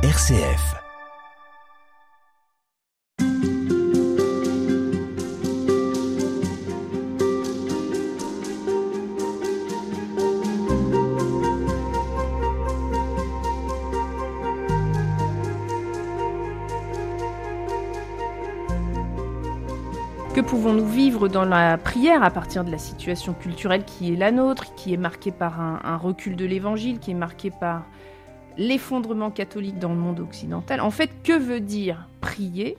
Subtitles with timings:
[0.00, 0.76] RCF.
[20.32, 24.30] Que pouvons-nous vivre dans la prière à partir de la situation culturelle qui est la
[24.30, 27.82] nôtre, qui est marquée par un, recul de l'évangile, qui est marquée par
[28.58, 32.76] l'effondrement catholique dans le monde occidental En fait, que veut dire prier?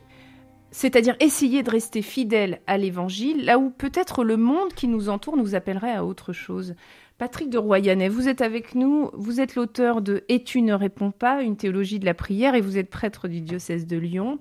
[0.71, 5.35] C'est-à-dire essayer de rester fidèle à l'évangile, là où peut-être le monde qui nous entoure
[5.35, 6.75] nous appellerait à autre chose.
[7.17, 11.11] Patrick de Royanet, vous êtes avec nous, vous êtes l'auteur de Et tu ne réponds
[11.11, 14.37] pas, une théologie de la prière, et vous êtes prêtre du diocèse de Lyon.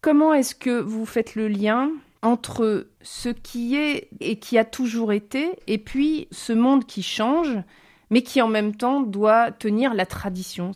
[0.00, 1.90] Comment est-ce que vous faites le lien
[2.22, 7.56] entre ce qui est et qui a toujours été, et puis ce monde qui change,
[8.10, 10.72] mais qui en même temps doit tenir la tradition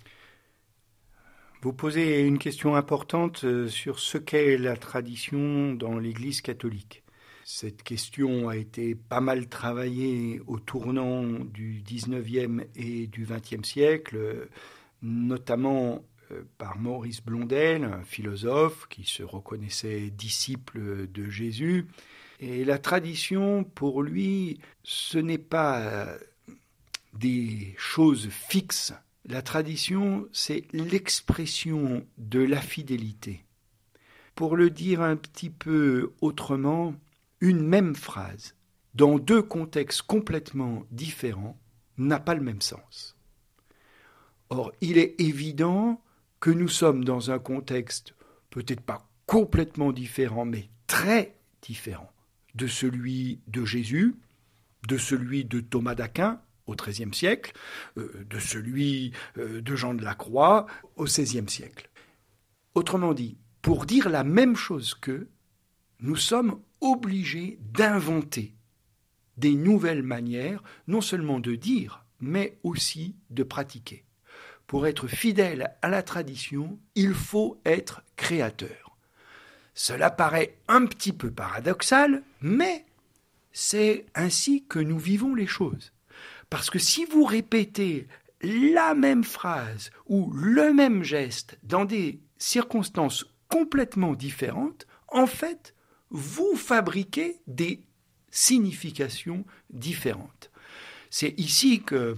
[1.63, 7.03] Vous posez une question importante euh, sur ce qu'est la tradition dans l'Église catholique.
[7.45, 14.49] Cette question a été pas mal travaillée au tournant du 19e et du 20e siècle,
[15.03, 21.89] notamment euh, par Maurice Blondel, un philosophe qui se reconnaissait disciple de Jésus.
[22.39, 26.07] Et la tradition, pour lui, ce n'est pas
[27.13, 28.93] des choses fixes.
[29.27, 33.45] La tradition, c'est l'expression de la fidélité.
[34.35, 36.95] Pour le dire un petit peu autrement,
[37.41, 38.55] une même phrase,
[38.95, 41.59] dans deux contextes complètement différents,
[41.99, 43.17] n'a pas le même sens.
[44.49, 46.03] Or, il est évident
[46.41, 48.15] que nous sommes dans un contexte
[48.51, 52.11] peut-être pas complètement différent, mais très différent
[52.55, 54.17] de celui de Jésus,
[54.89, 57.53] de celui de Thomas d'Aquin au XIIIe siècle,
[57.97, 61.91] euh, de celui euh, de Jean de la Croix au XVIe siècle.
[62.75, 65.29] Autrement dit, pour dire la même chose qu'eux,
[66.01, 68.55] nous sommes obligés d'inventer
[69.37, 74.05] des nouvelles manières, non seulement de dire, mais aussi de pratiquer
[74.73, 78.97] pour être fidèle à la tradition, il faut être créateur.
[79.75, 82.87] Cela paraît un petit peu paradoxal, mais
[83.53, 85.93] c'est ainsi que nous vivons les choses.
[86.53, 88.09] Parce que si vous répétez
[88.43, 95.75] la même phrase ou le même geste dans des circonstances complètement différentes, en fait,
[96.11, 97.87] vous fabriquez des
[98.31, 100.51] significations différentes.
[101.09, 102.17] C'est ici que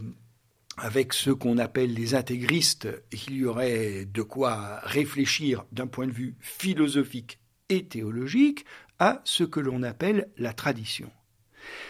[0.79, 6.13] avec ceux qu'on appelle les intégristes, il y aurait de quoi réfléchir d'un point de
[6.13, 8.65] vue philosophique et théologique
[8.99, 11.13] à ce que l'on appelle la tradition.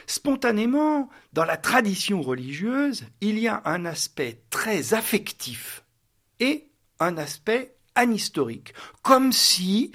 [0.07, 5.85] Spontanément, dans la tradition religieuse, il y a un aspect très affectif
[6.41, 6.69] et
[7.01, 9.93] un aspect anhistorique, comme si,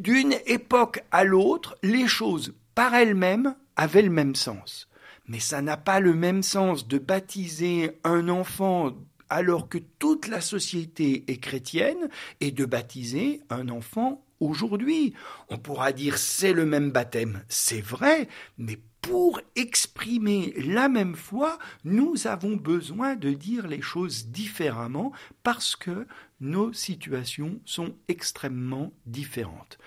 [0.00, 4.88] d'une époque à l'autre, les choses par elles-mêmes avaient le même sens.
[5.26, 8.92] Mais ça n'a pas le même sens de baptiser un enfant
[9.30, 12.08] alors que toute la société est chrétienne
[12.40, 15.14] et de baptiser un enfant aujourd'hui.
[15.48, 18.28] On pourra dire c'est le même baptême, c'est vrai,
[18.58, 25.76] mais pour exprimer la même foi, nous avons besoin de dire les choses différemment parce
[25.76, 26.06] que
[26.40, 29.78] nos situations sont extrêmement différentes.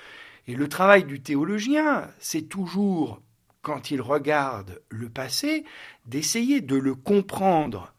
[0.47, 3.21] Et le travail du théologien, c'est toujours
[3.63, 5.65] quand il regarde le passé,
[6.05, 7.93] d'essayer de le comprendre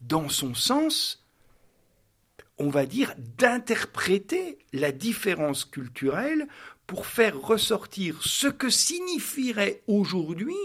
[0.00, 1.24] dans son sens,
[2.58, 6.48] on va dire d'interpréter la différence culturelle
[6.86, 10.56] pour faire ressortir ce que signifieraient aujourd'hui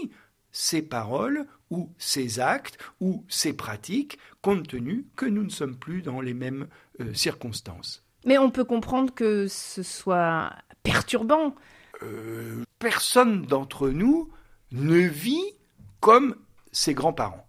[0.52, 6.02] ces paroles ou ces actes ou ces pratiques, compte tenu que nous ne sommes plus
[6.02, 6.68] dans les mêmes
[7.00, 8.04] euh, circonstances.
[8.24, 10.52] Mais on peut comprendre que ce soit
[10.82, 11.54] perturbant.
[12.02, 14.30] Euh, personne d'entre nous
[14.72, 15.54] ne vit
[16.00, 16.36] comme
[16.72, 17.47] ses grands-parents.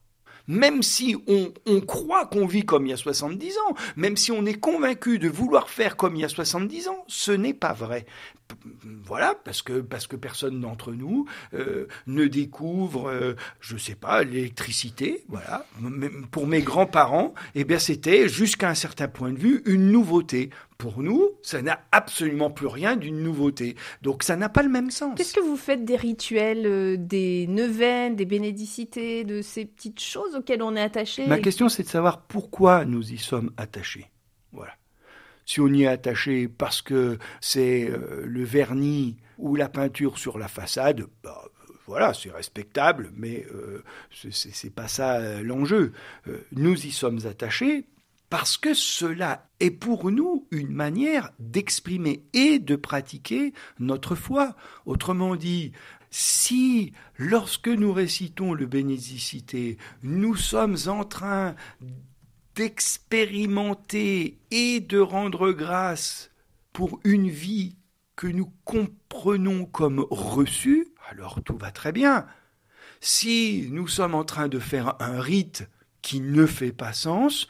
[0.49, 4.47] Même si on, croit qu'on vit comme il y a 70 ans, même si on
[4.47, 8.07] est convaincu de vouloir faire comme il y a 70 ans, ce n'est pas vrai.
[9.05, 13.93] Voilà, parce que, parce que personne d'entre nous euh, ne découvre, je euh, je sais
[13.93, 15.23] pas, l'électricité.
[15.29, 15.67] Voilà.
[16.31, 20.49] Pour mes grands-parents, eh bien, c'était jusqu'à un certain point de vue une nouveauté.
[20.79, 23.75] Pour nous, ça n'a absolument plus rien d'une nouveauté.
[24.01, 25.13] Donc ça n'a pas le même sens.
[25.17, 30.35] Qu'est-ce que vous faites des rituels, euh, des neuvaines, des bénédicités, de ces petites choses
[30.35, 34.09] auxquelles on est attaché Ma question, c'est de savoir pourquoi nous y sommes attachés.
[34.53, 34.71] Voilà.
[35.45, 40.39] Si on y est attaché parce que c'est euh, le vernis ou la peinture sur
[40.39, 41.43] la façade, bah,
[41.87, 45.91] voilà, c'est respectable, mais euh, ce c'est pas ça l'enjeu.
[46.53, 47.85] nous y sommes attachés
[48.29, 54.55] parce que cela est pour nous une manière d'exprimer et de pratiquer notre foi.
[54.85, 55.71] Autrement dit,
[56.11, 61.55] si, lorsque nous récitons le bénédicité, nous sommes en train
[62.55, 66.31] d'expérimenter et de rendre grâce
[66.73, 67.75] pour une vie
[68.15, 72.27] que nous comprenons comme reçue, alors tout va très bien.
[73.01, 75.69] Si nous sommes en train de faire un rite
[76.01, 77.47] qui ne fait pas sens,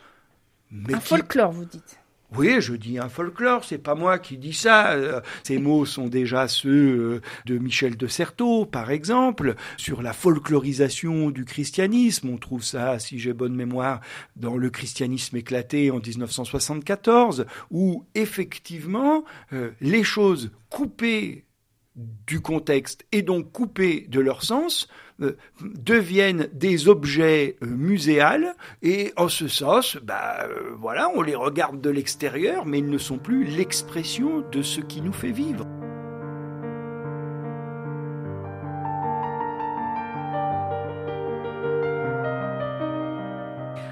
[0.72, 2.00] mais un folklore, vous dites.
[2.36, 4.92] Oui, je dis un folklore, c'est pas moi qui dis ça.
[4.92, 10.14] Euh, ces mots sont déjà ceux euh, de Michel de Certeau, par exemple, sur la
[10.14, 12.30] folklorisation du christianisme.
[12.30, 14.00] On trouve ça, si j'ai bonne mémoire,
[14.36, 21.46] dans le christianisme éclaté en 1974, où effectivement euh, les choses coupées
[21.96, 24.88] du contexte et donc coupées de leur sens
[25.62, 31.82] deviennent des objets euh, muséals et en ce sens, bah, euh, voilà, on les regarde
[31.82, 35.68] de l'extérieur, mais ils ne sont plus l'expression de ce qui nous fait vivre.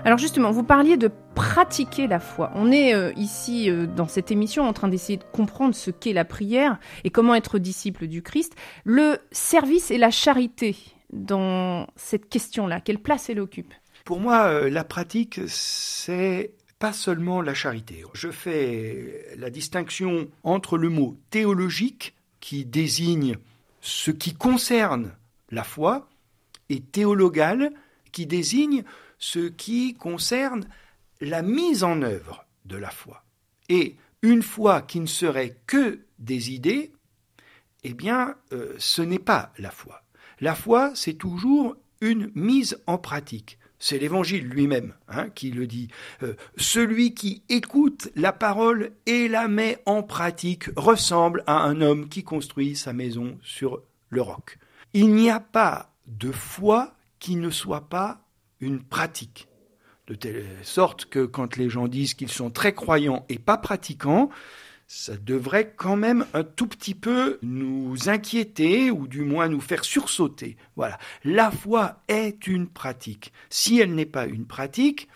[0.06, 2.52] Alors justement, vous parliez de pratiquer la foi.
[2.56, 6.80] On est ici dans cette émission en train d'essayer de comprendre ce qu'est la prière
[7.04, 8.56] et comment être disciple du Christ.
[8.86, 10.78] Le service et la charité
[11.12, 13.74] dans cette question-là Quelle place elle occupe?
[14.06, 18.04] Pour moi, euh, la pratique, c'est pas seulement la charité.
[18.14, 23.38] Je fais la distinction entre le mot théologique, qui désigne
[23.82, 25.12] ce qui concerne
[25.50, 26.08] la foi,
[26.70, 27.72] et théologal,
[28.12, 28.84] qui désigne
[29.18, 30.68] ce qui concerne
[31.22, 33.24] la mise en œuvre de la foi.
[33.70, 36.92] Et une foi qui ne serait que des idées,
[37.84, 40.04] eh bien, euh, ce n'est pas la foi.
[40.40, 43.58] La foi, c'est toujours une mise en pratique.
[43.80, 45.90] C'est l'Évangile lui-même hein, qui le dit.
[46.24, 52.10] Euh, celui qui écoute la parole et la met en pratique ressemble à un homme
[52.10, 54.58] qui construit sa maison sur le roc.
[54.94, 58.22] Il n'y a pas de foi qui ne soit pas
[58.62, 59.48] une pratique.
[60.08, 64.30] De telle sorte que quand les gens disent qu'ils sont très croyants et pas pratiquants,
[64.88, 69.84] ça devrait quand même un tout petit peu nous inquiéter ou du moins nous faire
[69.84, 70.56] sursauter.
[70.78, 70.98] Voilà.
[71.26, 73.34] La foi est une pratique.
[73.50, 75.10] Si elle n'est pas une pratique,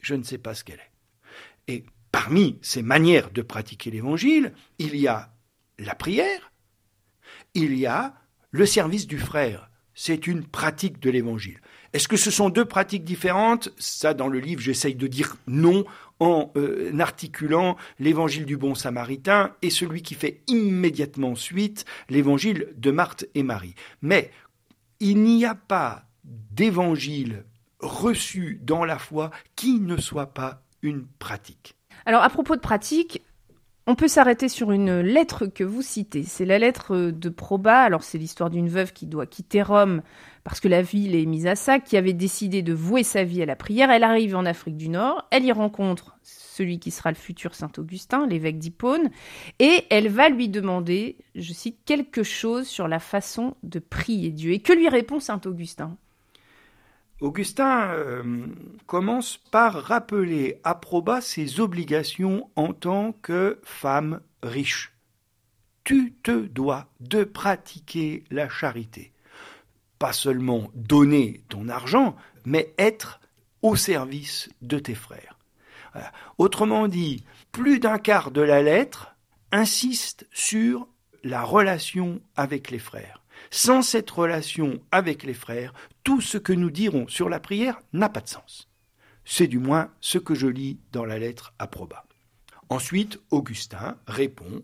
[0.00, 1.72] je ne sais pas ce qu'elle est.
[1.72, 5.34] Et parmi ces manières de pratiquer l'évangile, il y a
[5.80, 6.52] la prière,
[7.54, 8.14] il y a
[8.52, 9.68] le service du frère.
[9.94, 11.60] C'est une pratique de l'évangile.
[11.92, 13.70] Est-ce que ce sont deux pratiques différentes?
[13.78, 15.84] Ça, dans le livre, j'essaye de dire non
[16.20, 22.90] en euh, articulant l'évangile du bon samaritain et celui qui fait immédiatement suite l'évangile de
[22.90, 23.74] Marthe et Marie.
[24.02, 24.30] Mais
[25.00, 27.44] il n'y a pas d'évangile
[27.80, 31.74] reçu dans la foi qui ne soit pas une pratique.
[32.06, 33.22] Alors à propos de pratique,
[33.88, 36.22] on peut s'arrêter sur une lettre que vous citez.
[36.22, 37.80] C'est la lettre de Proba.
[37.80, 40.02] Alors, c'est l'histoire d'une veuve qui doit quitter Rome
[40.44, 43.42] parce que la ville est mise à sac, qui avait décidé de vouer sa vie
[43.42, 43.90] à la prière.
[43.90, 45.26] Elle arrive en Afrique du Nord.
[45.30, 49.08] Elle y rencontre celui qui sera le futur Saint Augustin, l'évêque d'Hippone,
[49.58, 54.52] et elle va lui demander, je cite, quelque chose sur la façon de prier Dieu.
[54.52, 55.96] Et que lui répond Saint Augustin
[57.20, 58.46] Augustin euh,
[58.86, 64.92] commence par rappeler à Proba ses obligations en tant que femme riche.
[65.82, 69.12] Tu te dois de pratiquer la charité.
[69.98, 73.20] Pas seulement donner ton argent, mais être
[73.62, 75.38] au service de tes frères.
[76.36, 79.16] Autrement dit, plus d'un quart de la lettre
[79.50, 80.86] insiste sur
[81.24, 83.22] la relation avec les frères.
[83.50, 85.72] Sans cette relation avec les frères,
[86.08, 88.66] tout ce que nous dirons sur la prière n'a pas de sens.
[89.26, 92.06] C'est du moins ce que je lis dans la lettre à Proba.
[92.70, 94.62] Ensuite, Augustin répond,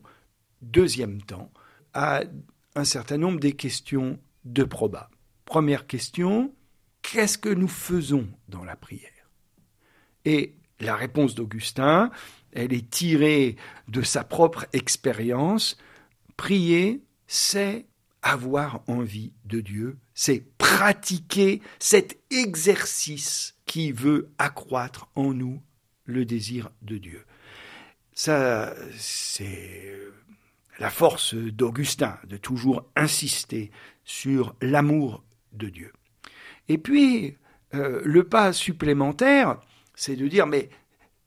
[0.63, 1.53] deuxième temps,
[1.93, 2.23] à
[2.75, 5.11] un certain nombre des questions de Proba.
[5.45, 6.55] Première question,
[7.03, 9.29] qu'est-ce que nous faisons dans la prière?
[10.25, 12.11] Et la réponse d'Augustin,
[12.53, 13.57] elle est tirée
[13.89, 15.77] de sa propre expérience.
[16.39, 17.85] Prier, c'est
[18.25, 25.63] avoir envie de Dieu, c'est pratiquer cet exercice qui veut accroître en nous
[26.07, 27.25] le désir de Dieu.
[28.15, 29.95] Ça, c'est
[30.79, 33.71] la force d'Augustin, de toujours insister
[34.05, 35.93] sur l'amour de Dieu.
[36.69, 37.37] Et puis,
[37.75, 39.61] euh, le pas supplémentaire,
[39.95, 40.71] c'est de dire, mais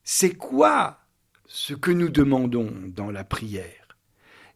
[0.04, 1.00] c'est quoi
[1.46, 3.87] ce que nous demandons dans la prière?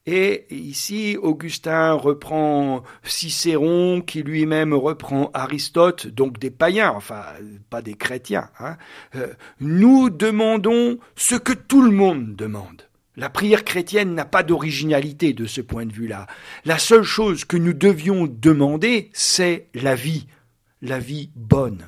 [0.08, 7.24] Et ici, Augustin reprend Cicéron, qui lui-même reprend Aristote, donc des païens, enfin
[7.70, 8.50] pas des chrétiens.
[8.60, 8.78] Hein.
[9.16, 9.28] Euh,
[9.60, 12.82] nous demandons ce que tout le monde demande.
[13.16, 16.26] La prière chrétienne n'a pas d'originalité de ce point de vue-là.
[16.66, 20.28] La seule chose que nous devions demander, c'est la vie,
[20.82, 21.86] la vie bonne.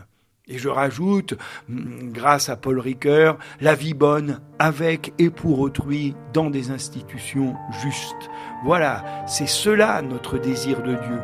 [0.50, 1.36] Et je rajoute,
[1.70, 7.56] mm, grâce à Paul Ricoeur, la vie bonne avec et pour autrui dans des institutions
[7.82, 8.30] justes.
[8.66, 11.20] Voilà, c'est cela notre désir de Dieu.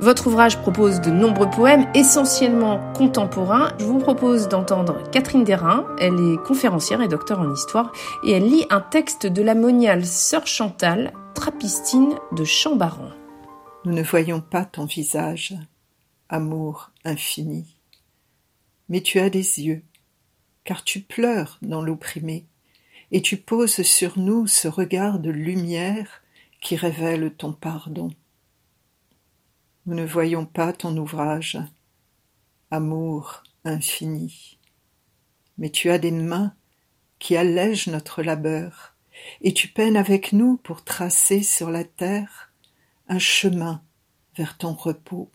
[0.00, 3.72] Votre ouvrage propose de nombreux poèmes, essentiellement contemporains.
[3.80, 5.88] Je vous propose d'entendre Catherine Derain.
[5.98, 7.90] Elle est conférencière et docteur en histoire
[8.24, 13.10] et elle lit un texte de la moniale Sœur Chantal, Trapistine de Chambaran.
[13.84, 15.54] Nous ne voyons pas ton visage,
[16.28, 17.66] amour infini.
[18.88, 19.82] Mais tu as des yeux,
[20.62, 22.46] car tu pleures dans l'opprimé,
[23.10, 26.22] et tu poses sur nous ce regard de lumière
[26.60, 28.10] qui révèle ton pardon.
[29.88, 31.56] Nous ne voyons pas ton ouvrage,
[32.70, 34.58] amour infini.
[35.56, 36.52] Mais tu as des mains
[37.18, 38.94] qui allègent notre labeur,
[39.40, 42.52] et tu peines avec nous pour tracer sur la terre
[43.08, 43.82] un chemin
[44.36, 45.30] vers ton repos.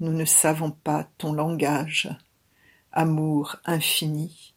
[0.00, 2.08] Nous ne savons pas ton langage,
[2.90, 4.54] amour infini,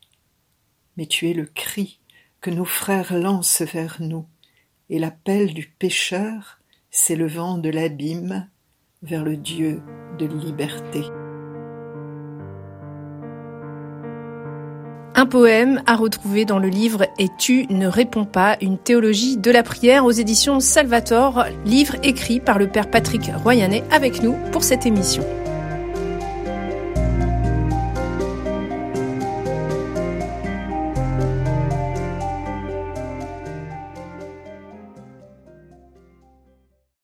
[0.95, 1.99] mais tu es le cri
[2.39, 4.25] que nos frères lancent vers nous,
[4.89, 8.47] et l'appel du pécheur s'élevant de l'abîme
[9.03, 9.81] vers le Dieu
[10.17, 11.01] de liberté.
[15.15, 19.51] Un poème à retrouver dans le livre Et tu ne réponds pas, une théologie de
[19.51, 24.63] la prière aux éditions Salvator, livre écrit par le père Patrick Royanet avec nous pour
[24.63, 25.23] cette émission.